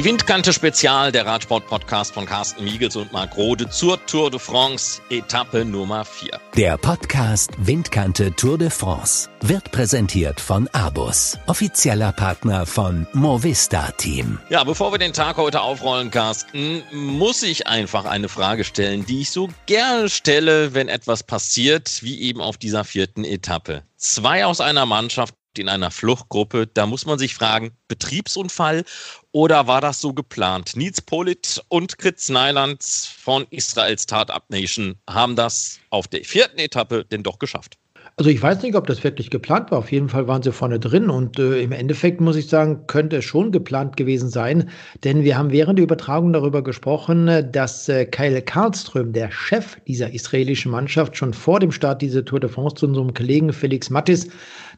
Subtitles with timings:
[0.00, 5.02] Die Windkante Spezial, der Radsport-Podcast von Carsten Miegels und Marc Rode zur Tour de France,
[5.10, 6.40] Etappe Nummer 4.
[6.56, 14.38] Der Podcast Windkante Tour de France wird präsentiert von Abus, offizieller Partner von Movista Team.
[14.48, 19.20] Ja, bevor wir den Tag heute aufrollen, Carsten, muss ich einfach eine Frage stellen, die
[19.20, 23.82] ich so gerne stelle, wenn etwas passiert, wie eben auf dieser vierten Etappe.
[23.98, 26.66] Zwei aus einer Mannschaft in einer Fluchtgruppe.
[26.66, 28.84] Da muss man sich fragen, Betriebsunfall
[29.32, 30.76] oder war das so geplant?
[30.76, 37.04] Nils Polit und Kritz Nyland von Israels Startup Nation haben das auf der vierten Etappe
[37.04, 37.76] denn doch geschafft.
[38.16, 39.78] Also ich weiß nicht, ob das wirklich geplant war.
[39.78, 43.16] Auf jeden Fall waren sie vorne drin und äh, im Endeffekt muss ich sagen, könnte
[43.16, 44.68] es schon geplant gewesen sein,
[45.04, 50.12] denn wir haben während der Übertragung darüber gesprochen, dass äh, Kyle Karlström, der Chef dieser
[50.12, 54.28] israelischen Mannschaft, schon vor dem Start dieser Tour de France zu unserem Kollegen Felix Mattis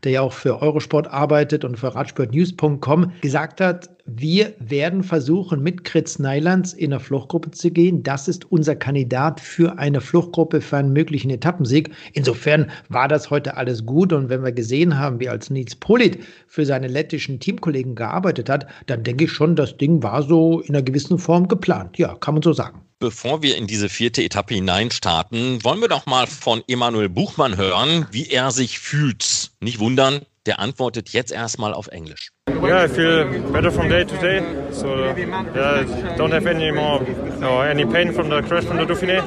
[0.04, 5.84] der ja auch für Eurosport arbeitet und für Radsportnews.com, gesagt hat, wir werden versuchen, mit
[5.84, 8.02] Kritz Nylands in eine Fluchtgruppe zu gehen.
[8.02, 11.90] Das ist unser Kandidat für eine Fluchtgruppe für einen möglichen Etappensieg.
[12.12, 14.12] Insofern war das heute alles gut.
[14.12, 18.66] Und wenn wir gesehen haben, wie als Nils Polit für seine lettischen Teamkollegen gearbeitet hat,
[18.86, 21.96] dann denke ich schon, das Ding war so in einer gewissen Form geplant.
[21.96, 22.82] Ja, kann man so sagen.
[23.02, 28.06] Bevor wir in diese vierte Etappe hineinstarten, wollen wir doch mal von Emanuel Buchmann hören,
[28.12, 29.50] wie er sich fühlt.
[29.58, 32.30] Nicht wundern, der antwortet jetzt erstmal auf Englisch.
[32.48, 34.40] Yeah, I feel better from day to day.
[34.72, 37.00] So yeah, I don't have any more
[37.40, 39.20] or any pain from the crash from the Dauphiné.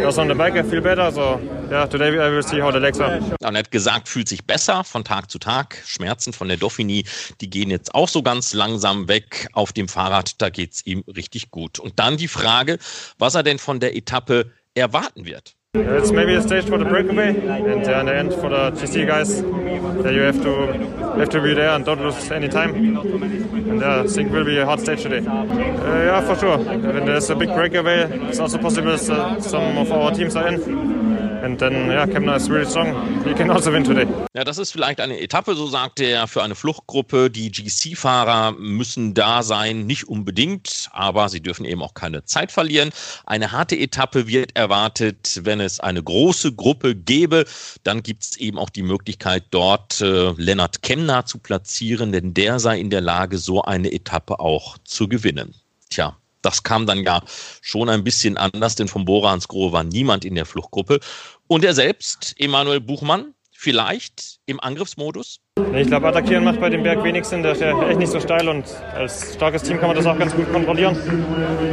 [0.00, 1.10] Just on the bike I feel better.
[1.10, 3.18] So yeah, today I will see how the legs are.
[3.18, 5.82] Und er hat gesagt, fühlt sich besser von Tag zu Tag.
[5.84, 7.04] Schmerzen von der Dauphiné,
[7.40, 9.48] die gehen jetzt auch so ganz langsam weg.
[9.54, 11.80] Auf dem Fahrrad, da geht es ihm richtig gut.
[11.80, 12.78] Und dann die Frage,
[13.18, 15.54] was er denn von der Etappe erwarten wird.
[15.74, 19.06] It's maybe a stage for the breakaway, and uh, in the end for the GC
[19.06, 22.74] guys, uh, you have to have to be there and don't lose any time.
[22.74, 25.26] And uh, I think will be a hard stage today.
[25.26, 26.58] Uh, yeah, for sure.
[26.58, 31.11] When there's a big breakaway, it's also possible that some of our teams are in.
[31.42, 32.94] And then, yeah, Kemner is really strong.
[33.24, 34.06] He can also win today.
[34.32, 37.30] Ja, das ist vielleicht eine Etappe, so sagt er, für eine Fluchtgruppe.
[37.30, 42.90] Die GC-Fahrer müssen da sein, nicht unbedingt, aber sie dürfen eben auch keine Zeit verlieren.
[43.26, 47.44] Eine harte Etappe wird erwartet, wenn es eine große Gruppe gäbe.
[47.82, 52.60] Dann gibt es eben auch die Möglichkeit, dort äh, Lennart Kemner zu platzieren, denn der
[52.60, 55.56] sei in der Lage, so eine Etappe auch zu gewinnen.
[55.90, 57.22] Tja, das kam dann ja
[57.60, 61.00] schon ein bisschen anders, denn vom Bora ans Grohe war niemand in der Fluchtgruppe.
[61.46, 65.38] Und er selbst, Emanuel Buchmann, vielleicht im Angriffsmodus?
[65.74, 67.42] Ich glaube, attackieren macht bei dem Berg wenig Sinn.
[67.42, 68.64] Der ist ja echt nicht so steil und
[68.94, 70.96] als starkes Team kann man das auch ganz gut kontrollieren.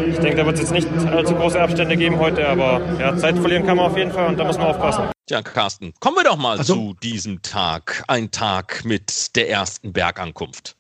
[0.07, 3.39] Ich denke, da wird es jetzt nicht allzu große Abstände geben heute, aber ja, Zeit
[3.39, 5.09] verlieren kann man auf jeden Fall und da muss man aufpassen.
[5.29, 8.03] Ja, Carsten, kommen wir doch mal also, zu diesem Tag.
[8.07, 10.75] Ein Tag mit der ersten Bergankunft.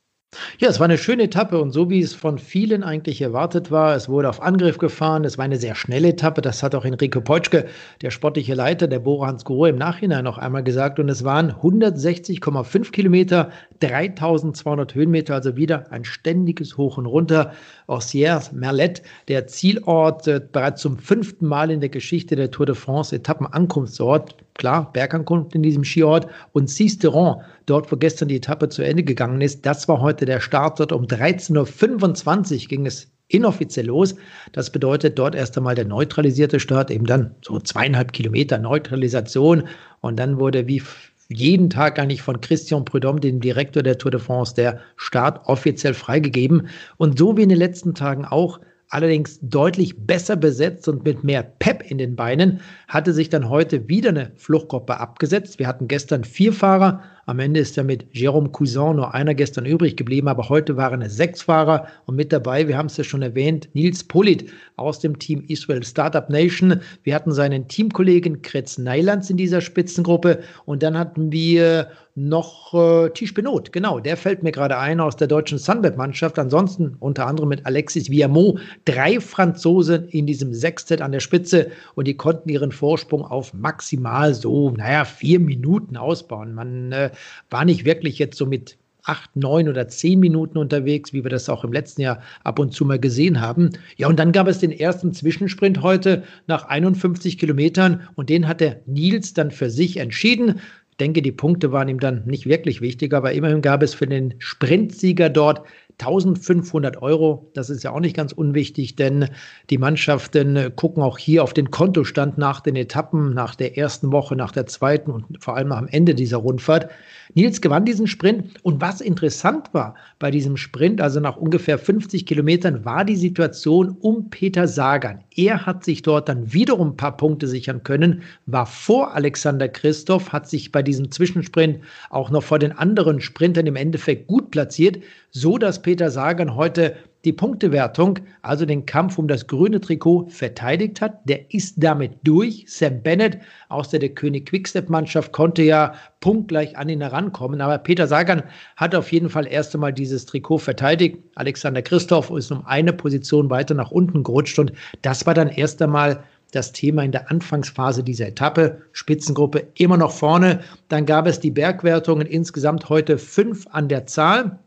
[0.61, 3.95] Ja, es war eine schöne Etappe und so wie es von vielen eigentlich erwartet war,
[3.95, 7.21] es wurde auf Angriff gefahren, es war eine sehr schnelle Etappe, das hat auch Enrico
[7.21, 7.65] Peutschke,
[8.01, 12.91] der sportliche Leiter der Bora Hans im Nachhinein noch einmal gesagt und es waren 160,5
[12.91, 17.53] Kilometer, 3200 Höhenmeter, also wieder ein ständiges Hoch und Runter.
[17.87, 22.75] Auxerre Merlet, der Zielort, äh, bereits zum fünften Mal in der Geschichte der Tour de
[22.75, 28.83] France Etappenankunftsort, klar, Bergankunft in diesem Skiort und Cisteron, dort wo gestern die Etappe zu
[28.83, 33.87] Ende gegangen ist, das war heute der Start dort um 13.25 Uhr ging es inoffiziell
[33.87, 34.15] los.
[34.51, 39.63] Das bedeutet dort erst einmal der neutralisierte Start, eben dann so zweieinhalb Kilometer Neutralisation
[40.01, 40.83] und dann wurde wie
[41.29, 45.93] jeden Tag eigentlich von Christian Prudhomme, dem Direktor der Tour de France, der Start offiziell
[45.93, 46.69] freigegeben.
[46.97, 51.43] Und so wie in den letzten Tagen auch allerdings deutlich besser besetzt und mit mehr
[51.43, 55.59] Pep in den Beinen, hatte sich dann heute wieder eine Fluchtgruppe abgesetzt.
[55.59, 59.67] Wir hatten gestern vier Fahrer am Ende ist ja mit Jérôme Cousin nur einer gestern
[59.67, 63.03] übrig geblieben, aber heute waren es sechs Fahrer und mit dabei, wir haben es ja
[63.03, 66.81] schon erwähnt, Nils Polit aus dem Team Israel Startup Nation.
[67.03, 73.09] Wir hatten seinen Teamkollegen Kretz Neilands in dieser Spitzengruppe und dann hatten wir noch äh,
[73.11, 76.37] Tisch Benot, genau, der fällt mir gerade ein aus der deutschen Sunweb-Mannschaft.
[76.37, 82.07] Ansonsten unter anderem mit Alexis Viamot, drei Franzosen in diesem Sextet an der Spitze und
[82.07, 86.53] die konnten ihren Vorsprung auf maximal so, naja, vier Minuten ausbauen.
[86.53, 87.11] Man äh,
[87.49, 91.49] war nicht wirklich jetzt so mit acht, neun oder zehn Minuten unterwegs, wie wir das
[91.49, 93.71] auch im letzten Jahr ab und zu mal gesehen haben.
[93.97, 98.61] Ja, und dann gab es den ersten Zwischensprint heute nach 51 Kilometern und den hat
[98.61, 100.59] der Nils dann für sich entschieden.
[100.91, 104.07] Ich denke, die Punkte waren ihm dann nicht wirklich wichtig, aber immerhin gab es für
[104.07, 105.63] den Sprintsieger dort
[105.99, 107.49] 1500 Euro.
[107.53, 109.29] Das ist ja auch nicht ganz unwichtig, denn
[109.69, 114.35] die Mannschaften gucken auch hier auf den Kontostand nach den Etappen, nach der ersten Woche,
[114.35, 116.89] nach der zweiten und vor allem am Ende dieser Rundfahrt.
[117.35, 122.25] Nils gewann diesen Sprint und was interessant war bei diesem Sprint, also nach ungefähr 50
[122.25, 125.23] Kilometern, war die Situation um Peter Sagan.
[125.35, 130.31] Er hat sich dort dann wiederum ein paar Punkte sichern können, war vor Alexander Christoph,
[130.33, 131.79] hat sich bei diesem Zwischensprint
[132.09, 134.97] auch noch vor den anderen Sprintern im Endeffekt gut platziert,
[135.31, 136.95] so dass Peter Sagan heute
[137.25, 141.19] die Punktewertung, also den Kampf um das grüne Trikot, verteidigt hat.
[141.27, 142.63] Der ist damit durch.
[142.67, 147.59] Sam Bennett aus der, der König Quickstep-Mannschaft konnte ja punktgleich an ihn herankommen.
[147.59, 148.43] Aber Peter Sagan
[148.77, 151.17] hat auf jeden Fall erst einmal dieses Trikot verteidigt.
[151.35, 154.57] Alexander Christoph ist um eine Position weiter nach unten gerutscht.
[154.57, 154.71] Und
[155.01, 158.81] das war dann erst einmal das Thema in der Anfangsphase dieser Etappe.
[158.93, 160.61] Spitzengruppe immer noch vorne.
[160.87, 164.59] Dann gab es die Bergwertungen insgesamt heute fünf an der Zahl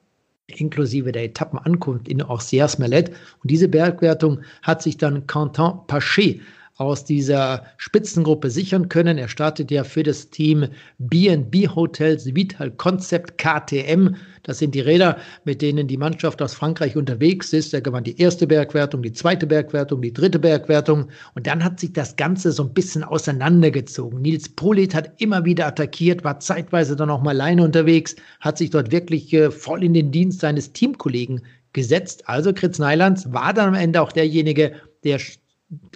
[0.60, 3.10] inklusive der Etappenankunft in Orsières-Mellet.
[3.10, 6.40] Und diese Bergwertung hat sich dann Quentin Paché
[6.76, 9.18] aus dieser Spitzengruppe sichern können.
[9.18, 14.16] Er startet ja für das Team B&B Hotels Vital Concept KTM.
[14.42, 17.74] Das sind die Räder, mit denen die Mannschaft aus Frankreich unterwegs ist.
[17.74, 21.08] Er gewann die erste Bergwertung, die zweite Bergwertung, die dritte Bergwertung.
[21.34, 24.22] Und dann hat sich das Ganze so ein bisschen auseinandergezogen.
[24.22, 28.70] Nils Polit hat immer wieder attackiert, war zeitweise dann auch mal alleine unterwegs, hat sich
[28.70, 31.42] dort wirklich äh, voll in den Dienst seines Teamkollegen
[31.72, 32.28] gesetzt.
[32.28, 34.72] Also Kritz Neilands war dann am Ende auch derjenige,
[35.04, 35.18] der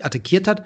[0.00, 0.64] attackiert hat.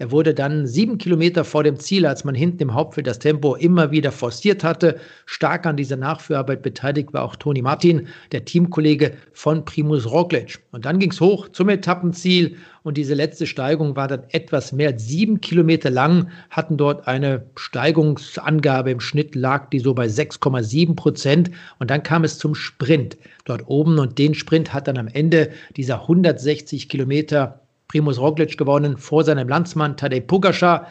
[0.00, 3.54] Er wurde dann sieben Kilometer vor dem Ziel, als man hinten im Hauptfeld das Tempo
[3.54, 4.98] immer wieder forciert hatte.
[5.26, 10.58] Stark an dieser Nachführarbeit beteiligt war auch Toni Martin, der Teamkollege von Primus Roglic.
[10.72, 14.88] Und dann ging es hoch zum Etappenziel und diese letzte Steigung war dann etwas mehr
[14.88, 20.96] als sieben Kilometer lang, hatten dort eine Steigungsangabe im Schnitt, lag die so bei 6,7
[20.96, 21.50] Prozent.
[21.78, 25.50] Und dann kam es zum Sprint dort oben und den Sprint hat dann am Ende
[25.76, 27.59] dieser 160 Kilometer
[27.90, 30.86] Primus Roglic gewonnen vor seinem Landsmann Tadej Pogacar,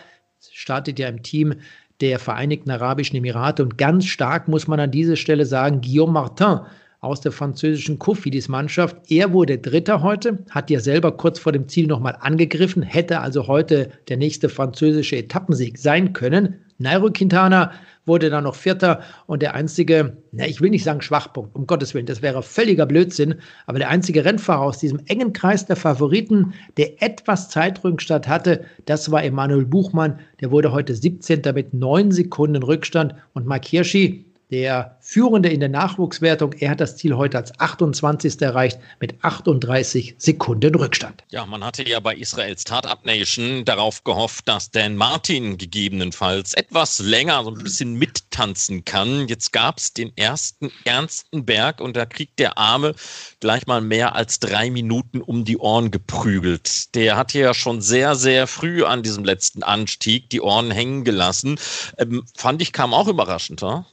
[0.52, 1.56] startet ja im Team
[2.02, 6.60] der Vereinigten Arabischen Emirate und ganz stark muss man an dieser Stelle sagen, Guillaume Martin
[7.00, 8.98] aus der französischen Cofidis-Mannschaft.
[9.10, 13.48] Er wurde Dritter heute, hat ja selber kurz vor dem Ziel nochmal angegriffen, hätte also
[13.48, 16.66] heute der nächste französische Etappensieg sein können.
[16.80, 17.72] Nairo Quintana
[18.10, 21.94] wurde dann noch Vierter und der einzige, na, ich will nicht sagen Schwachpunkt, um Gottes
[21.94, 23.36] Willen, das wäre völliger Blödsinn,
[23.68, 29.10] aber der einzige Rennfahrer aus diesem engen Kreis der Favoriten, der etwas Zeitrückstand hatte, das
[29.10, 31.42] war Emanuel Buchmann, der wurde heute 17.
[31.54, 36.54] mit neun Sekunden Rückstand und Mark Hirschi, der Führende in der Nachwuchswertung.
[36.54, 38.42] Er hat das Ziel heute als 28.
[38.42, 41.24] erreicht mit 38 Sekunden Rückstand.
[41.30, 47.00] Ja, man hatte ja bei Israels Startup Nation darauf gehofft, dass Dan Martin gegebenenfalls etwas
[47.00, 49.28] länger so ein bisschen mittanzen kann.
[49.28, 52.96] Jetzt gab es den ersten ernsten Berg und da kriegt der Arme
[53.40, 56.96] gleich mal mehr als drei Minuten um die Ohren geprügelt.
[56.96, 61.60] Der hat ja schon sehr, sehr früh an diesem letzten Anstieg die Ohren hängen gelassen.
[61.98, 63.86] Ähm, fand ich, kam auch überraschend, oder?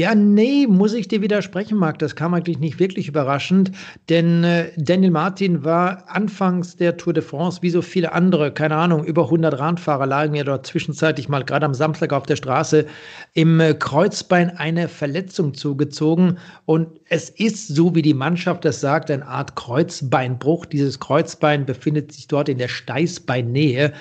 [0.00, 1.98] Ja, nee, muss ich dir widersprechen, Marc.
[1.98, 3.70] Das kam eigentlich nicht wirklich überraschend,
[4.08, 8.76] denn äh, Daniel Martin war anfangs der Tour de France wie so viele andere, keine
[8.76, 12.86] Ahnung, über 100 Radfahrer lagen ja dort zwischenzeitlich mal gerade am Samstag auf der Straße
[13.34, 19.10] im äh, Kreuzbein eine Verletzung zugezogen und es ist so, wie die Mannschaft das sagt,
[19.10, 20.64] eine Art Kreuzbeinbruch.
[20.64, 23.92] Dieses Kreuzbein befindet sich dort in der Steißbeinnähe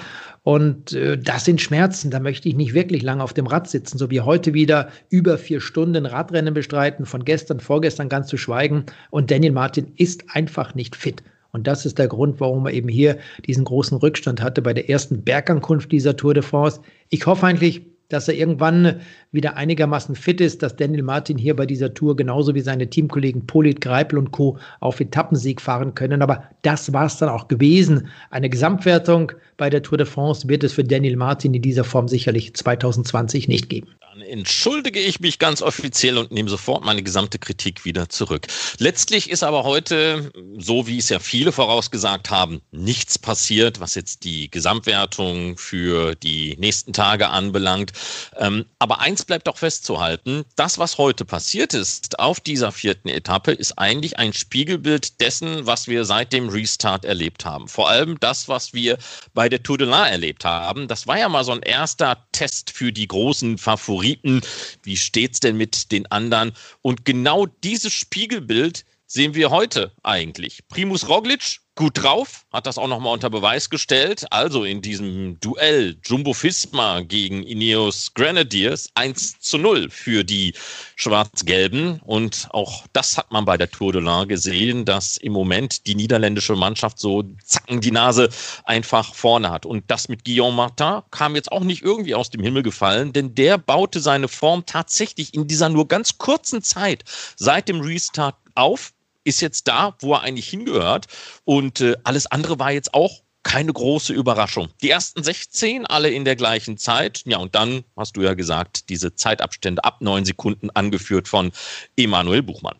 [0.44, 2.12] und äh, das sind Schmerzen.
[2.12, 5.38] Da möchte ich nicht wirklich lange auf dem Rad sitzen, so wie heute wieder über
[5.38, 8.86] vier Stunden Radrennen bestreiten, von gestern, vorgestern ganz zu schweigen.
[9.10, 11.24] Und Daniel Martin ist einfach nicht fit.
[11.52, 13.18] Und das ist der Grund, warum er eben hier
[13.48, 16.80] diesen großen Rückstand hatte bei der ersten Bergankunft dieser Tour de France.
[17.10, 19.02] Ich hoffe eigentlich, dass er irgendwann
[19.32, 23.46] wieder einigermaßen fit ist, dass Daniel Martin hier bei dieser Tour genauso wie seine Teamkollegen
[23.46, 24.58] Polit, Greipel und Co.
[24.80, 26.22] auf Etappensieg fahren können.
[26.22, 28.08] Aber das war es dann auch gewesen.
[28.32, 32.08] Eine Gesamtwertung bei der Tour de France wird es für Daniel Martin in dieser Form
[32.08, 33.88] sicherlich 2020 nicht geben.
[34.20, 38.48] Dann entschuldige ich mich ganz offiziell und nehme sofort meine gesamte Kritik wieder zurück.
[38.80, 44.24] Letztlich ist aber heute, so wie es ja viele vorausgesagt haben, nichts passiert, was jetzt
[44.24, 47.92] die Gesamtwertung für die nächsten Tage anbelangt.
[48.38, 53.52] Ähm, aber eins bleibt doch festzuhalten, das, was heute passiert ist auf dieser vierten Etappe,
[53.52, 57.68] ist eigentlich ein Spiegelbild dessen, was wir seit dem Restart erlebt haben.
[57.68, 58.98] Vor allem das, was wir
[59.34, 60.88] bei der Tour de l'Ain erlebt haben.
[60.88, 63.80] Das war ja mal so ein erster Test für die großen Favoriten.
[63.90, 64.42] Favoriten.
[64.84, 66.54] Wie steht's denn mit den anderen?
[66.82, 70.68] Und genau dieses Spiegelbild sehen wir heute eigentlich.
[70.68, 74.26] Primus Roglic gut drauf, hat das auch nochmal unter Beweis gestellt.
[74.32, 80.54] Also in diesem Duell Jumbo Fisma gegen Ineos Grenadiers 1 zu 0 für die
[80.98, 82.02] Schwarz-Gelben.
[82.04, 85.96] Und auch das hat man bei der Tour de l'Ain gesehen, dass im Moment die
[85.96, 88.28] niederländische Mannschaft so zacken die Nase
[88.66, 89.66] einfach vorne hat.
[89.66, 93.36] Und das mit Guillaume Martin kam jetzt auch nicht irgendwie aus dem Himmel gefallen, denn
[93.36, 97.06] der baute seine Form tatsächlich in dieser nur ganz kurzen Zeit
[97.38, 98.92] seit dem Restart auf
[99.24, 101.08] ist jetzt da, wo er eigentlich hingehört.
[101.46, 104.70] Und äh, alles andere war jetzt auch keine große Überraschung.
[104.82, 107.24] Die ersten 16 alle in der gleichen Zeit.
[107.26, 111.52] Ja, und dann hast du ja gesagt, diese Zeitabstände ab neun Sekunden angeführt von
[111.96, 112.78] Emanuel Buchmann.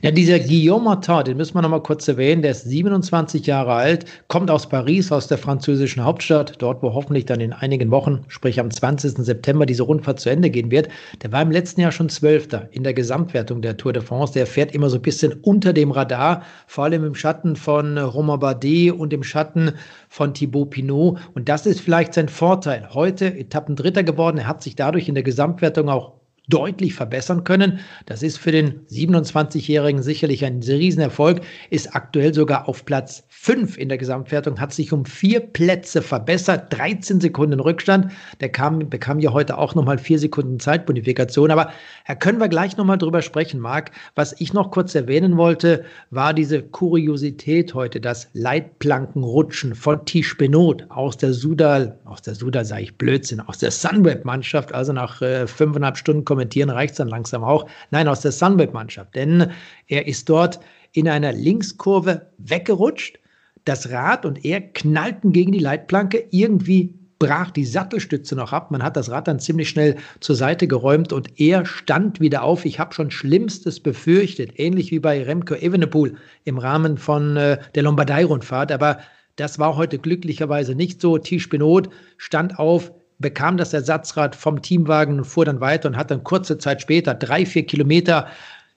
[0.00, 3.74] Ja, dieser Guillaume Martin, den müssen wir noch mal kurz erwähnen, der ist 27 Jahre
[3.74, 8.24] alt, kommt aus Paris, aus der französischen Hauptstadt, dort, wo hoffentlich dann in einigen Wochen,
[8.28, 9.18] sprich am 20.
[9.18, 10.88] September, diese Rundfahrt zu Ende gehen wird.
[11.22, 14.32] Der war im letzten Jahr schon Zwölfter in der Gesamtwertung der Tour de France.
[14.32, 18.40] Der fährt immer so ein bisschen unter dem Radar, vor allem im Schatten von Romain
[18.40, 19.72] Bardet und im Schatten
[20.08, 21.18] von Thibaut Pinot.
[21.34, 22.88] Und das ist vielleicht sein Vorteil.
[22.94, 24.38] Heute Etappendritter geworden.
[24.38, 26.12] Er hat sich dadurch in der Gesamtwertung auch
[26.48, 27.80] deutlich verbessern können.
[28.06, 33.88] Das ist für den 27-Jährigen sicherlich ein Riesenerfolg, ist aktuell sogar auf Platz 5 in
[33.88, 38.12] der Gesamtwertung, hat sich um vier Plätze verbessert, 13 Sekunden Rückstand.
[38.40, 41.50] Der kam, bekam ja heute auch nochmal vier Sekunden Zeitbonifikation.
[41.50, 41.70] Aber
[42.06, 43.90] da können wir gleich nochmal drüber sprechen, Marc.
[44.14, 50.86] Was ich noch kurz erwähnen wollte, war diese Kuriosität heute, das Leitplankenrutschen von Tisch Benot
[50.88, 55.46] aus der Sudal, aus der Sudal sage ich Blödsinn, aus der Sunweb-Mannschaft, also nach äh,
[55.46, 57.68] fünfeinhalb Stunden kommentieren reicht es dann langsam auch.
[57.90, 59.14] Nein, aus der Sunweb-Mannschaft.
[59.14, 59.50] Denn
[59.88, 60.60] er ist dort
[60.92, 63.18] in einer Linkskurve weggerutscht.
[63.64, 66.24] Das Rad und er knallten gegen die Leitplanke.
[66.30, 68.70] Irgendwie brach die Sattelstütze noch ab.
[68.70, 72.64] Man hat das Rad dann ziemlich schnell zur Seite geräumt und er stand wieder auf.
[72.64, 77.82] Ich habe schon Schlimmstes befürchtet, ähnlich wie bei Remco Evenepoel im Rahmen von äh, der
[77.84, 78.70] Lombardei-Rundfahrt.
[78.70, 78.98] Aber
[79.36, 81.18] das war heute glücklicherweise nicht so.
[81.18, 86.10] Tisch Benot stand auf, bekam das Ersatzrad vom Teamwagen und fuhr dann weiter und hat
[86.10, 88.28] dann kurze Zeit später, drei, vier Kilometer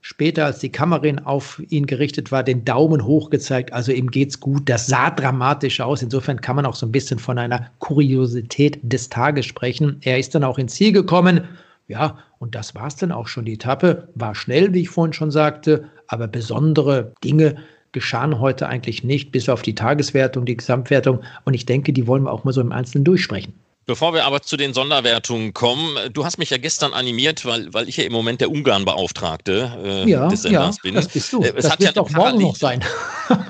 [0.01, 3.73] später, als die Kamerin auf ihn gerichtet war, den Daumen hoch gezeigt.
[3.73, 4.69] Also ihm geht's gut.
[4.69, 6.01] Das sah dramatisch aus.
[6.01, 9.97] Insofern kann man auch so ein bisschen von einer Kuriosität des Tages sprechen.
[10.01, 11.41] Er ist dann auch ins Ziel gekommen.
[11.87, 13.45] Ja, und das war's dann auch schon.
[13.45, 17.55] Die Etappe war schnell, wie ich vorhin schon sagte, aber besondere Dinge
[17.91, 21.21] geschahen heute eigentlich nicht, bis auf die Tageswertung, die Gesamtwertung.
[21.45, 23.53] Und ich denke, die wollen wir auch mal so im Einzelnen durchsprechen.
[23.89, 27.89] Bevor wir aber zu den Sonderwertungen kommen, du hast mich ja gestern animiert, weil, weil
[27.89, 30.93] ich ja im Moment der Ungarn-Beauftragte äh, ja, des Senders ja, bin.
[30.93, 31.41] Das bist du.
[31.41, 32.85] Äh, es das hat wird ja doch morgen noch sein.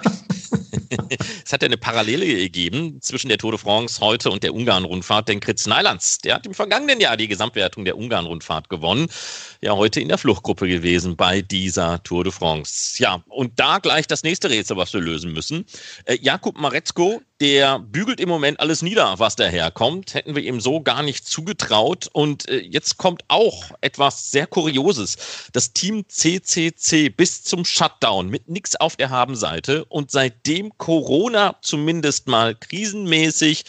[1.46, 5.28] es hat ja eine Parallele gegeben zwischen der Tour de France heute und der Ungarn-Rundfahrt,
[5.28, 9.08] denn Kritz Neilands, der hat im vergangenen Jahr die Gesamtwertung der Ungarn-Rundfahrt gewonnen.
[9.62, 13.02] Ja, heute in der Fluchtgruppe gewesen bei dieser Tour de France.
[13.02, 15.66] Ja, und da gleich das nächste Rätsel, was wir lösen müssen.
[16.06, 20.14] Äh, Jakub Maretzko, der bügelt im Moment alles nieder, was daherkommt.
[20.14, 22.10] Hätten wir ihm so gar nicht zugetraut.
[22.12, 25.50] Und äh, jetzt kommt auch etwas sehr Kurioses.
[25.54, 32.28] Das Team CCC bis zum Shutdown mit nichts auf der Habenseite und seitdem Corona zumindest
[32.28, 33.66] mal krisenmäßig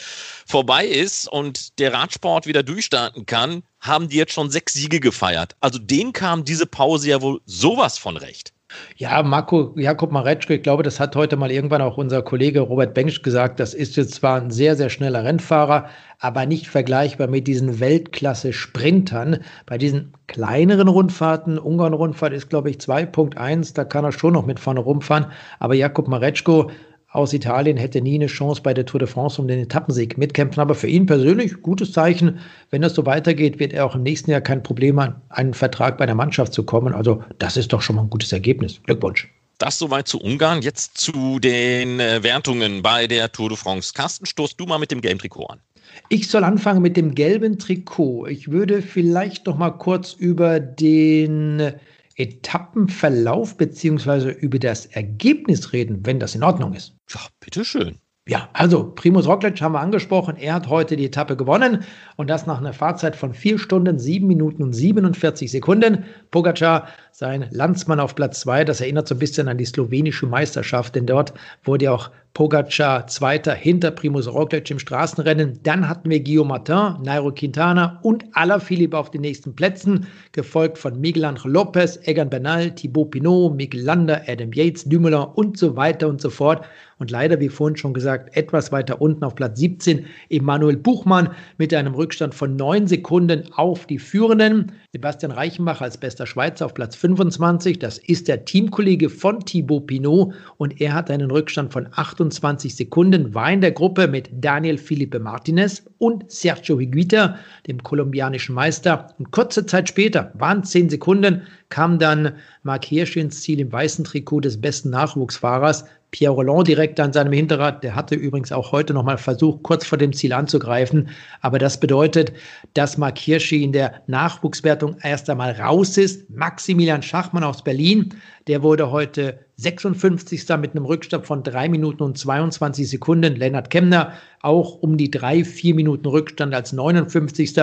[0.47, 5.55] vorbei ist und der Radsport wieder durchstarten kann, haben die jetzt schon sechs Siege gefeiert.
[5.61, 8.55] Also denen kam diese Pause ja wohl sowas von recht.
[8.97, 12.95] Ja, Marco Jakob Maretschko, ich glaube, das hat heute mal irgendwann auch unser Kollege Robert
[12.95, 13.59] Bengsch gesagt.
[13.59, 15.89] Das ist jetzt zwar ein sehr, sehr schneller Rennfahrer,
[16.21, 19.41] aber nicht vergleichbar mit diesen Weltklasse-Sprintern.
[19.67, 24.61] Bei diesen kleineren Rundfahrten, Ungarn-Rundfahrt ist, glaube ich, 2.1, da kann er schon noch mit
[24.61, 25.27] vorne rumfahren.
[25.59, 26.71] Aber Jakob Maretschko
[27.13, 30.61] aus Italien hätte nie eine Chance bei der Tour de France um den Etappensieg mitkämpfen.
[30.61, 32.39] Aber für ihn persönlich gutes Zeichen.
[32.71, 35.99] Wenn das so weitergeht, wird er auch im nächsten Jahr kein Problem haben, einen Vertrag
[35.99, 36.95] bei der Mannschaft zu kommen.
[36.95, 38.81] Also das ist doch schon mal ein gutes Ergebnis.
[38.85, 39.29] Glückwunsch.
[39.59, 40.63] Das soweit zu Ungarn.
[40.63, 43.93] Jetzt zu den äh, Wertungen bei der Tour de France.
[43.93, 45.61] Carsten, stoßt du mal mit dem gelben Trikot an.
[46.09, 48.27] Ich soll anfangen mit dem gelben Trikot.
[48.29, 51.73] Ich würde vielleicht noch mal kurz über den
[52.21, 56.95] Etappenverlauf beziehungsweise über das Ergebnis reden, wenn das in Ordnung ist.
[57.09, 57.99] Ja, bitteschön.
[58.29, 60.37] Ja, also Primus Roglic haben wir angesprochen.
[60.37, 61.85] Er hat heute die Etappe gewonnen
[62.17, 66.05] und das nach einer Fahrzeit von 4 Stunden, 7 Minuten und 47 Sekunden.
[66.31, 70.95] Pogacar, sein Landsmann auf Platz 2, das erinnert so ein bisschen an die slowenische Meisterschaft,
[70.95, 71.33] denn dort
[71.65, 75.59] wurde auch Pogacar Zweiter hinter Primus Roglic im Straßenrennen.
[75.65, 81.01] Dann hatten wir Guillaume Martin, Nairo Quintana und Alaphilippe auf den nächsten Plätzen, gefolgt von
[81.01, 86.09] Miguel Angel Lopez, Egan Bernal, Thibaut Pinot, Miguel Lander, Adam Yates, Dumoulin und so weiter
[86.09, 86.65] und so fort.
[86.99, 91.73] Und leider, wie vorhin schon gesagt, etwas weiter unten auf Platz 17 Emanuel Buchmann mit
[91.73, 94.73] einem Rückstand von neun Sekunden auf die Führenden.
[94.93, 97.79] Sebastian Reichenbach als bester Schweizer auf Platz 25.
[97.79, 102.77] Das ist der Teamkollege von Thibaut Pinot und er hat einen Rückstand von 28 28
[102.77, 109.13] Sekunden, war in der Gruppe mit Daniel Felipe Martinez und Sergio Higuita, dem kolumbianischen Meister.
[109.19, 114.05] Und kurze Zeit später, waren 10 Sekunden, kam dann Mark Hirsch ins Ziel im weißen
[114.05, 115.85] Trikot des besten Nachwuchsfahrers.
[116.11, 117.85] Pierre Roland direkt an seinem Hinterrad.
[117.85, 121.09] Der hatte übrigens auch heute nochmal versucht, kurz vor dem Ziel anzugreifen.
[121.41, 122.33] Aber das bedeutet,
[122.75, 126.29] dass Mark Hirschi in der Nachwuchswertung erst einmal raus ist.
[126.31, 128.15] Maximilian Schachmann aus Berlin,
[128.47, 130.49] der wurde heute 56.
[130.59, 133.37] mit einem Rückstand von 3 Minuten und 22 Sekunden.
[133.37, 137.55] Lennart Kemner auch um die 3, 4 Minuten Rückstand als 59.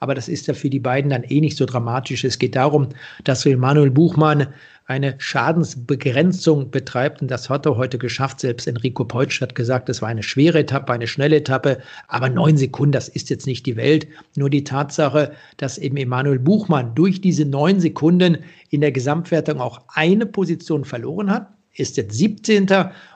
[0.00, 2.24] Aber das ist ja für die beiden dann eh nicht so dramatisch.
[2.24, 2.90] Es geht darum,
[3.24, 4.48] dass wir Manuel Buchmann
[4.86, 7.20] eine Schadensbegrenzung betreibt.
[7.20, 8.40] Und das hat er heute geschafft.
[8.40, 11.78] Selbst Enrico Peutsch hat gesagt, es war eine schwere Etappe, eine schnelle Etappe.
[12.06, 14.06] Aber neun Sekunden, das ist jetzt nicht die Welt.
[14.36, 18.38] Nur die Tatsache, dass eben Emanuel Buchmann durch diese neun Sekunden
[18.70, 22.68] in der Gesamtwertung auch eine Position verloren hat, ist jetzt 17.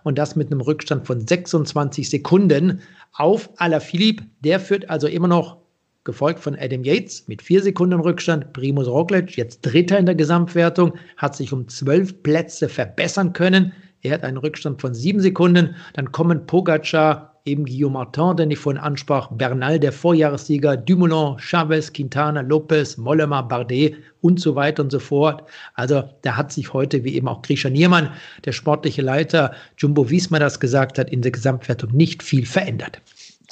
[0.03, 2.81] und das mit einem Rückstand von 26 Sekunden
[3.13, 4.25] auf Alaphilippe.
[4.41, 5.60] Der führt also immer noch
[6.05, 8.53] gefolgt von Adam Yates mit vier Sekunden Rückstand.
[8.53, 13.73] Primus Roglic, jetzt Dritter in der Gesamtwertung, hat sich um zwölf Plätze verbessern können.
[14.03, 15.75] Er hat einen Rückstand von sieben Sekunden.
[15.93, 21.93] Dann kommen Pogacar, eben Guillaume Martin, den ich vorhin ansprach, Bernal, der Vorjahressieger, Dumoulin, Chavez,
[21.93, 25.45] Quintana, Lopez, Mollema, Bardet und so weiter und so fort.
[25.75, 28.11] Also da hat sich heute, wie eben auch Grisha Niermann,
[28.45, 33.01] der sportliche Leiter Jumbo Wiesmer das gesagt hat, in der Gesamtwertung nicht viel verändert.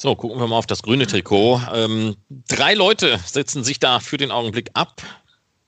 [0.00, 1.60] So, gucken wir mal auf das grüne Trikot.
[1.74, 5.02] Ähm, drei Leute setzen sich da für den Augenblick ab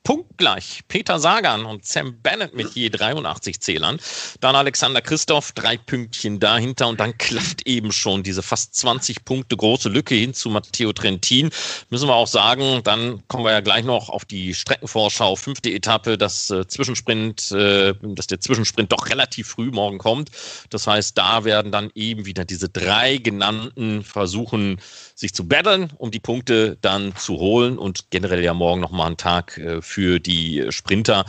[0.02, 0.80] punktgleich.
[0.88, 3.98] Peter Sagan und Sam Bennett mit je 83 Zählern.
[4.40, 9.56] Dann Alexander Christoph, drei Pünktchen dahinter und dann klafft eben schon diese fast 20 Punkte
[9.56, 11.50] große Lücke hin zu Matteo Trentin.
[11.90, 16.16] Müssen wir auch sagen, dann kommen wir ja gleich noch auf die Streckenvorschau, fünfte Etappe,
[16.16, 20.30] das äh, Zwischensprint, äh, dass der Zwischensprint doch relativ früh morgen kommt.
[20.70, 24.80] Das heißt, da werden dann eben wieder diese drei genannten versuchen,
[25.14, 29.16] sich zu battlen, um die Punkte dann zu holen und generell ja morgen nochmal einen
[29.18, 31.24] Tag äh, für die Sprinter.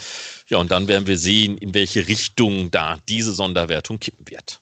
[0.48, 4.62] Ja, und dann werden wir sehen, in welche Richtung da diese Sonderwertung kippen wird.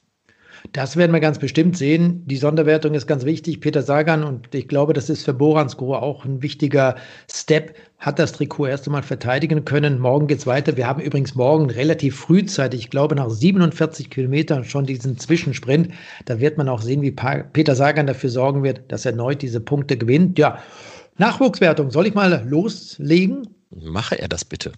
[0.72, 2.22] Das werden wir ganz bestimmt sehen.
[2.26, 3.60] Die Sonderwertung ist ganz wichtig.
[3.60, 6.96] Peter Sagan, und ich glaube, das ist für Borans Grohe auch ein wichtiger
[7.32, 9.98] Step, hat das Trikot erst einmal verteidigen können.
[9.98, 10.76] Morgen geht es weiter.
[10.76, 15.92] Wir haben übrigens morgen relativ frühzeitig, ich glaube nach 47 Kilometern schon diesen Zwischensprint.
[16.26, 19.60] Da wird man auch sehen, wie Peter Sagan dafür sorgen wird, dass er erneut diese
[19.60, 20.38] Punkte gewinnt.
[20.38, 20.58] Ja,
[21.16, 21.90] Nachwuchswertung.
[21.90, 23.59] Soll ich mal loslegen?
[23.70, 24.72] Mache er das bitte.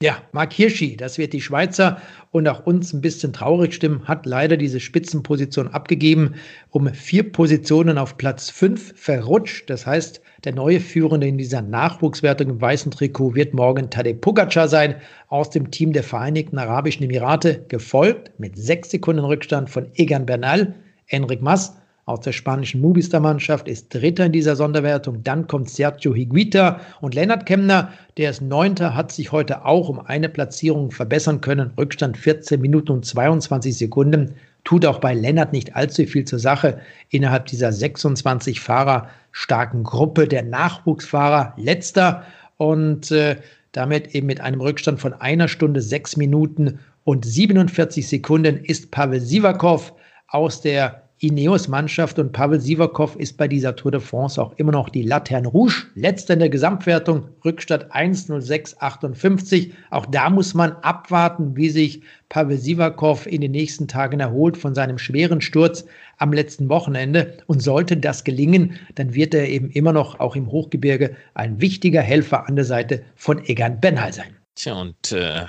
[0.00, 4.26] Ja, Mark Hirschi, das wird die Schweizer und auch uns ein bisschen traurig stimmen, hat
[4.26, 6.36] leider diese Spitzenposition abgegeben,
[6.70, 9.68] um vier Positionen auf Platz fünf verrutscht.
[9.68, 14.68] Das heißt, der neue Führende in dieser Nachwuchswertung im weißen Trikot wird morgen Tadej Pogacar
[14.68, 14.94] sein,
[15.26, 20.76] aus dem Team der Vereinigten Arabischen Emirate, gefolgt mit sechs Sekunden Rückstand von Egan Bernal,
[21.08, 21.76] Enric Mas
[22.08, 25.22] aus der spanischen Movistar-Mannschaft, ist Dritter in dieser Sonderwertung.
[25.22, 30.00] Dann kommt Sergio Higuita und Lennart Kemner, der ist Neunter, hat sich heute auch um
[30.00, 31.72] eine Platzierung verbessern können.
[31.76, 34.34] Rückstand 14 Minuten und 22 Sekunden.
[34.64, 36.80] Tut auch bei Lennart nicht allzu viel zur Sache.
[37.10, 42.24] Innerhalb dieser 26 Fahrer starken Gruppe der Nachwuchsfahrer letzter
[42.56, 43.36] und äh,
[43.72, 49.20] damit eben mit einem Rückstand von einer Stunde, sechs Minuten und 47 Sekunden ist Pavel
[49.20, 49.92] Sivakov
[50.28, 54.88] aus der Ineos-Mannschaft und Pavel Sivakov ist bei dieser Tour de France auch immer noch
[54.88, 55.86] die Laterne Rouge.
[55.94, 59.72] Letzter in der Gesamtwertung, Rückstand 1.06.58.
[59.90, 64.74] Auch da muss man abwarten, wie sich Pavel Sivakov in den nächsten Tagen erholt von
[64.74, 65.84] seinem schweren Sturz
[66.18, 67.38] am letzten Wochenende.
[67.46, 72.02] Und sollte das gelingen, dann wird er eben immer noch auch im Hochgebirge ein wichtiger
[72.02, 74.36] Helfer an der Seite von Egan Bernal sein.
[74.54, 75.46] Tja, und äh,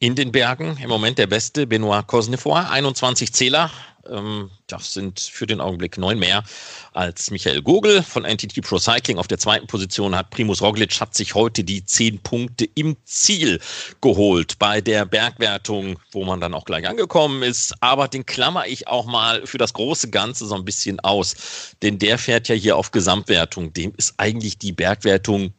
[0.00, 3.70] in den Bergen im Moment der beste Benoit Cosnefroy, 21 Zähler,
[4.10, 6.44] ähm, das sind für den Augenblick neun mehr
[6.92, 9.18] als Michael Gogel von NTT Pro Cycling.
[9.18, 13.60] Auf der zweiten Position hat Primus Roglic hat sich heute die zehn Punkte im Ziel
[14.00, 17.74] geholt bei der Bergwertung, wo man dann auch gleich angekommen ist.
[17.80, 21.74] Aber den klammer ich auch mal für das große Ganze so ein bisschen aus.
[21.82, 23.72] Denn der fährt ja hier auf Gesamtwertung.
[23.72, 25.52] Dem ist eigentlich die Bergwertung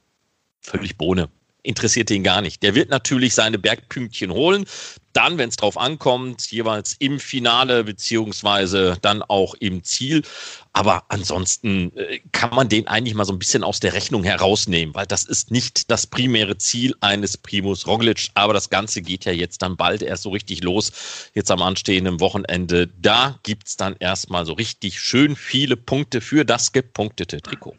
[0.62, 1.30] völlig Bohne
[1.64, 2.64] interessiert ihn gar nicht.
[2.64, 4.66] Der wird natürlich seine Bergpünktchen holen.
[5.20, 10.22] Dann, wenn es drauf ankommt, jeweils im Finale beziehungsweise dann auch im Ziel.
[10.72, 14.96] Aber ansonsten äh, kann man den eigentlich mal so ein bisschen aus der Rechnung herausnehmen,
[14.96, 18.30] weil das ist nicht das primäre Ziel eines Primus Roglic.
[18.34, 20.94] Aber das Ganze geht ja jetzt dann bald erst so richtig los.
[21.34, 22.88] Jetzt am anstehenden Wochenende.
[22.88, 27.76] Da gibt es dann erstmal so richtig schön viele Punkte für das gepunktete Trikot.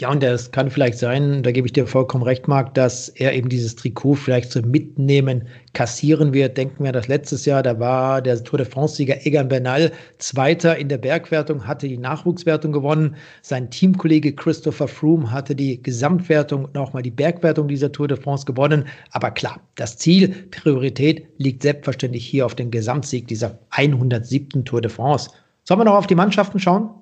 [0.00, 3.34] Ja, und es kann vielleicht sein, da gebe ich dir vollkommen recht, Marc, dass er
[3.34, 6.56] eben dieses Trikot vielleicht so mitnehmen, kassieren wird.
[6.56, 10.88] Denken wir das letztes Jahr, da war der Tour de France-Sieger Egan Bernal Zweiter in
[10.88, 13.16] der Bergwertung, hatte die Nachwuchswertung gewonnen.
[13.42, 18.16] Sein Teamkollege Christopher Froome hatte die Gesamtwertung und auch mal die Bergwertung dieser Tour de
[18.16, 18.86] France gewonnen.
[19.10, 24.64] Aber klar, das Ziel, Priorität liegt selbstverständlich hier auf den Gesamtsieg dieser 107.
[24.64, 25.30] Tour de France.
[25.64, 27.01] Sollen wir noch auf die Mannschaften schauen?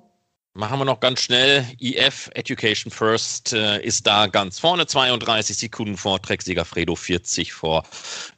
[0.53, 1.65] Machen wir noch ganz schnell.
[1.79, 7.83] EF Education First äh, ist da ganz vorne, 32 Sekunden vor Trecksieger Fredo, 40 vor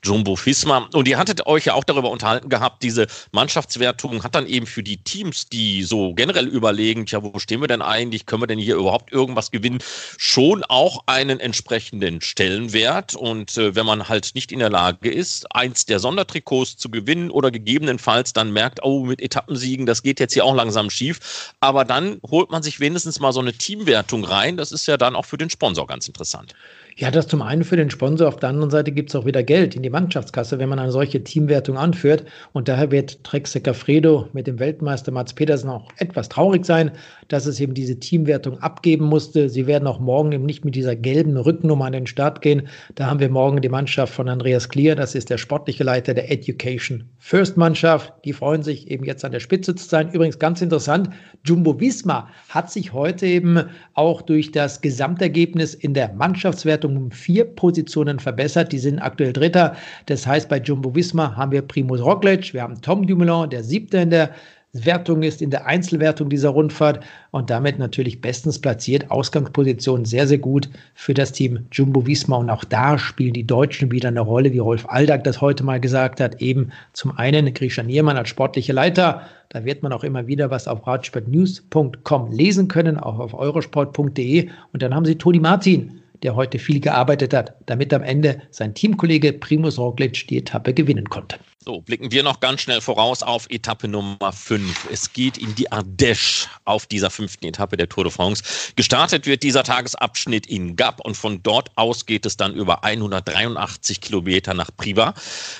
[0.03, 0.87] Jumbo Fisma.
[0.93, 4.83] Und ihr hattet euch ja auch darüber unterhalten gehabt, diese Mannschaftswertung hat dann eben für
[4.83, 8.27] die Teams, die so generell überlegen, ja, wo stehen wir denn eigentlich?
[8.27, 9.79] Können wir denn hier überhaupt irgendwas gewinnen?
[10.19, 13.15] Schon auch einen entsprechenden Stellenwert.
[13.15, 17.31] Und äh, wenn man halt nicht in der Lage ist, eins der Sondertrikots zu gewinnen
[17.31, 21.53] oder gegebenenfalls dann merkt, oh, mit Etappensiegen, das geht jetzt hier auch langsam schief.
[21.59, 24.57] Aber dann dann holt man sich wenigstens mal so eine Teamwertung rein.
[24.57, 26.53] Das ist ja dann auch für den Sponsor ganz interessant.
[26.95, 28.27] Ja, das zum einen für den Sponsor.
[28.27, 30.91] Auf der anderen Seite gibt es auch wieder Geld in die Mannschaftskasse, wenn man eine
[30.91, 32.23] solche Teamwertung anführt.
[32.51, 36.91] Und daher wird Trek Fredo mit dem Weltmeister Mats Petersen auch etwas traurig sein,
[37.29, 39.49] dass es eben diese Teamwertung abgeben musste.
[39.49, 42.67] Sie werden auch morgen eben nicht mit dieser gelben Rückennummer an den Start gehen.
[42.93, 44.95] Da haben wir morgen die Mannschaft von Andreas Klier.
[44.95, 48.13] Das ist der sportliche Leiter der Education First Mannschaft.
[48.23, 50.11] Die freuen sich eben jetzt an der Spitze zu sein.
[50.11, 51.09] Übrigens ganz interessant.
[51.43, 57.11] Jumbo Visma hat sich heute eben auch durch das Gesamtergebnis in der Mannschaftswertung Wertung um
[57.11, 58.71] vier Positionen verbessert.
[58.71, 59.75] Die sind aktuell Dritter.
[60.07, 63.97] Das heißt, bei Jumbo Visma haben wir Primus Roglic, wir haben Tom Dumoulin, der Siebte
[63.99, 64.31] in der
[64.73, 69.11] Wertung ist, in der Einzelwertung dieser Rundfahrt und damit natürlich bestens platziert.
[69.11, 73.91] Ausgangsposition sehr, sehr gut für das Team Jumbo Visma und auch da spielen die Deutschen
[73.91, 76.41] wieder eine Rolle, wie Rolf Aldag das heute mal gesagt hat.
[76.41, 80.67] Eben zum einen Grisha Niermann als sportliche Leiter, da wird man auch immer wieder was
[80.67, 86.57] auf radsportnews.com lesen können, auch auf eurosport.de und dann haben sie Toni Martin der heute
[86.57, 91.37] viel gearbeitet hat, damit am Ende sein Teamkollege Primus Roglic die Etappe gewinnen konnte.
[91.65, 94.89] So, blicken wir noch ganz schnell voraus auf Etappe Nummer 5.
[94.91, 98.43] Es geht in die Ardèche auf dieser fünften Etappe der Tour de France.
[98.75, 104.01] Gestartet wird dieser Tagesabschnitt in Gap und von dort aus geht es dann über 183
[104.01, 105.13] Kilometer nach Privas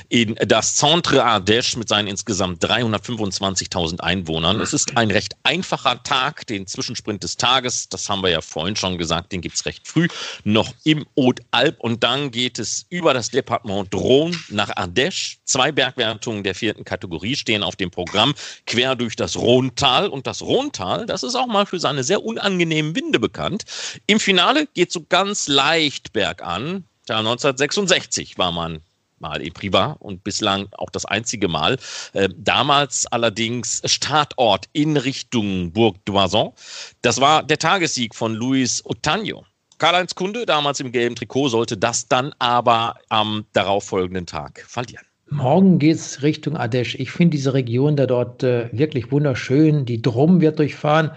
[0.09, 4.59] in das Centre Ardèche mit seinen insgesamt 325.000 Einwohnern.
[4.59, 8.75] Es ist ein recht einfacher Tag, den Zwischensprint des Tages, das haben wir ja vorhin
[8.75, 10.09] schon gesagt, den gibt es recht früh,
[10.43, 15.37] noch im Haute Alp und dann geht es über das Departement Drône nach Ardèche.
[15.45, 18.33] Zwei Berg Bergwertungen der vierten Kategorie stehen auf dem Programm
[18.65, 20.07] quer durch das Rhontal.
[20.07, 23.63] Und das Rhontal, das ist auch mal für seine sehr unangenehmen Winde bekannt.
[24.07, 26.85] Im Finale geht so ganz leicht bergan.
[27.07, 28.79] Ja, 1966 war man
[29.19, 31.77] mal in Privat und bislang auch das einzige Mal.
[32.13, 36.53] Äh, damals allerdings Startort in Richtung Burg d'Oison.
[37.01, 39.45] Das war der Tagessieg von Luis Otanjo.
[39.77, 45.05] Karl-Heinz Kunde, damals im gelben Trikot, sollte das dann aber am darauffolgenden Tag verlieren.
[45.29, 46.97] Morgen geht es Richtung Ardèche.
[46.97, 49.85] Ich finde diese Region da dort äh, wirklich wunderschön.
[49.85, 51.11] Die Drum wird durchfahren.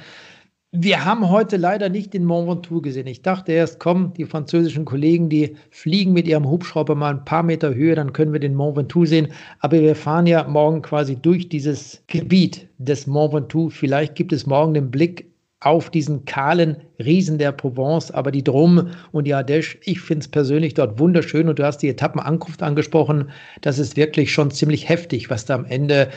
[0.72, 3.06] Wir haben heute leider nicht den Mont Ventoux gesehen.
[3.06, 7.42] Ich dachte erst, komm, die französischen Kollegen, die fliegen mit ihrem Hubschrauber mal ein paar
[7.42, 9.28] Meter Höhe, dann können wir den Mont Ventoux sehen.
[9.60, 13.70] Aber wir fahren ja morgen quasi durch dieses Gebiet des Mont Ventoux.
[13.70, 18.90] Vielleicht gibt es morgen den Blick auf diesen kahlen Riesen der Provence, aber die Drum
[19.12, 23.30] und die Ardèche, ich finde es persönlich dort wunderschön und du hast die Etappenankunft angesprochen.
[23.62, 26.08] Das ist wirklich schon ziemlich heftig, was da am Ende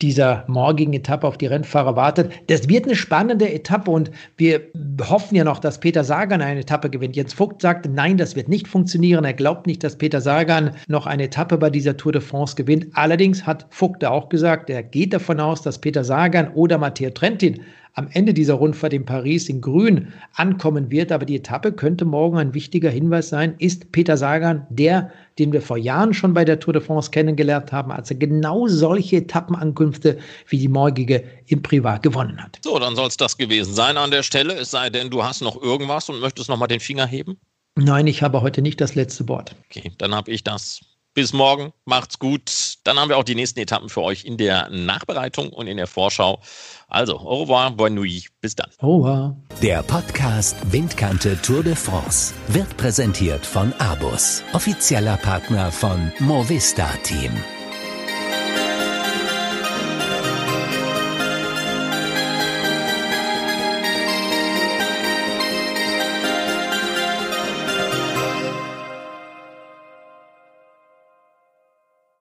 [0.00, 2.32] dieser morgigen Etappe auf die Rennfahrer wartet.
[2.46, 4.62] Das wird eine spannende Etappe und wir
[5.02, 7.14] hoffen ja noch, dass Peter Sagan eine Etappe gewinnt.
[7.14, 9.24] Jens Vogt sagt, nein, das wird nicht funktionieren.
[9.24, 12.86] Er glaubt nicht, dass Peter Sagan noch eine Etappe bei dieser Tour de France gewinnt.
[12.94, 17.60] Allerdings hat Vogt auch gesagt, er geht davon aus, dass Peter Sagan oder Matteo Trentin
[17.98, 21.10] am Ende dieser Rundfahrt in Paris in Grün ankommen wird.
[21.10, 23.56] Aber die Etappe könnte morgen ein wichtiger Hinweis sein.
[23.58, 27.72] Ist Peter Sagan der, den wir vor Jahren schon bei der Tour de France kennengelernt
[27.72, 32.60] haben, als er genau solche Etappenankünfte wie die morgige im Privat gewonnen hat?
[32.62, 34.54] So, dann soll es das gewesen sein an der Stelle.
[34.54, 37.36] Es sei denn, du hast noch irgendwas und möchtest noch mal den Finger heben?
[37.74, 39.56] Nein, ich habe heute nicht das letzte Wort.
[39.68, 40.80] Okay, dann habe ich das.
[41.18, 42.74] Bis morgen, macht's gut.
[42.84, 45.88] Dann haben wir auch die nächsten Etappen für euch in der Nachbereitung und in der
[45.88, 46.40] Vorschau.
[46.86, 48.70] Also, au revoir, bonne nuit, bis dann.
[48.78, 49.36] Au revoir.
[49.60, 57.32] Der Podcast Windkante Tour de France wird präsentiert von Abus, offizieller Partner von Movista Team.